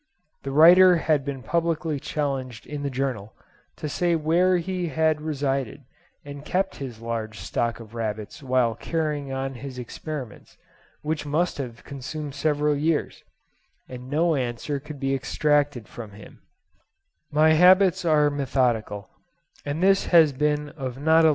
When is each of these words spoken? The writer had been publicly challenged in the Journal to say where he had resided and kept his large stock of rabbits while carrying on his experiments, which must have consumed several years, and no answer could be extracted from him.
The 0.41 0.49
writer 0.49 0.95
had 0.95 1.23
been 1.23 1.43
publicly 1.43 1.99
challenged 1.99 2.65
in 2.65 2.81
the 2.81 2.89
Journal 2.89 3.35
to 3.77 3.87
say 3.87 4.15
where 4.15 4.57
he 4.57 4.87
had 4.87 5.21
resided 5.21 5.83
and 6.25 6.43
kept 6.43 6.77
his 6.77 7.01
large 7.01 7.37
stock 7.37 7.79
of 7.79 7.93
rabbits 7.93 8.41
while 8.41 8.73
carrying 8.73 9.31
on 9.31 9.53
his 9.53 9.77
experiments, 9.77 10.57
which 11.03 11.23
must 11.27 11.59
have 11.59 11.83
consumed 11.83 12.33
several 12.33 12.75
years, 12.75 13.23
and 13.87 14.09
no 14.09 14.33
answer 14.33 14.79
could 14.79 14.99
be 14.99 15.13
extracted 15.13 15.87
from 15.87 16.13
him. 16.13 16.41